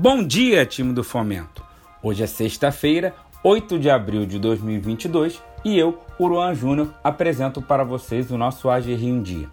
[0.00, 1.60] Bom dia, time do Fomento!
[2.00, 8.30] Hoje é sexta-feira, 8 de abril de 2022 e eu, Uruan Júnior, apresento para vocês
[8.30, 9.48] o nosso AGR em Dia.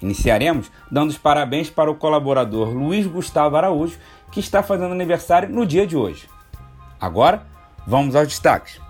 [0.00, 3.98] Iniciaremos dando os parabéns para o colaborador Luiz Gustavo Araújo,
[4.32, 6.30] que está fazendo aniversário no dia de hoje.
[6.98, 7.46] Agora,
[7.86, 8.80] vamos aos destaques.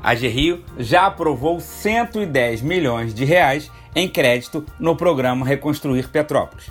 [0.00, 6.70] A Rio já aprovou 110 milhões de reais em crédito no programa Reconstruir Petrópolis.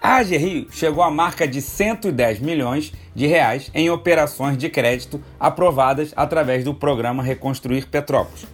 [0.00, 5.20] A AG Rio chegou à marca de 110 milhões de reais em operações de crédito
[5.40, 8.46] aprovadas através do programa Reconstruir Petrópolis.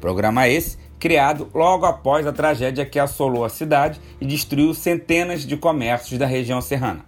[0.00, 5.56] Programa esse criado logo após a tragédia que assolou a cidade e destruiu centenas de
[5.56, 7.04] comércios da região serrana.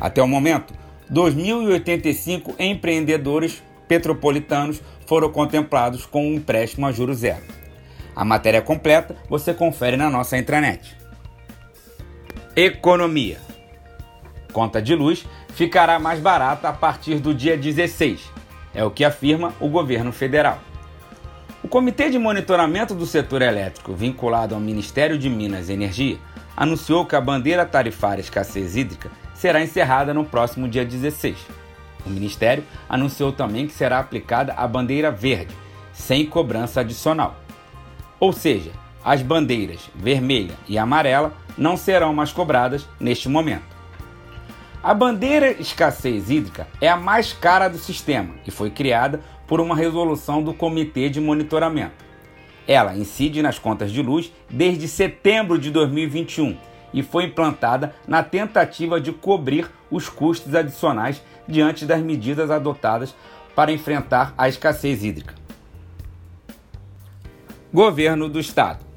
[0.00, 0.72] Até o momento,
[1.12, 7.42] 2.085 empreendedores petropolitanos foram contemplados com um empréstimo a juro zero.
[8.16, 11.03] A matéria completa você confere na nossa intranet.
[12.56, 13.38] Economia.
[14.52, 18.30] Conta de luz ficará mais barata a partir do dia 16,
[18.72, 20.60] é o que afirma o governo federal.
[21.64, 26.16] O Comitê de Monitoramento do Setor Elétrico, vinculado ao Ministério de Minas e Energia,
[26.56, 31.36] anunciou que a bandeira tarifária escassez hídrica será encerrada no próximo dia 16.
[32.06, 35.52] O Ministério anunciou também que será aplicada a bandeira verde,
[35.92, 37.34] sem cobrança adicional.
[38.20, 38.70] Ou seja,
[39.04, 43.74] as bandeiras vermelha e amarela não serão mais cobradas neste momento.
[44.82, 49.76] A bandeira escassez hídrica é a mais cara do sistema e foi criada por uma
[49.76, 52.04] resolução do Comitê de Monitoramento.
[52.66, 56.56] Ela incide nas contas de luz desde setembro de 2021
[56.92, 63.14] e foi implantada na tentativa de cobrir os custos adicionais diante das medidas adotadas
[63.54, 65.34] para enfrentar a escassez hídrica.
[67.72, 68.93] Governo do Estado.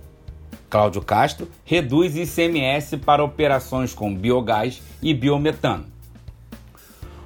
[0.70, 5.86] Cláudio Castro reduz ICMS para operações com biogás e biometano.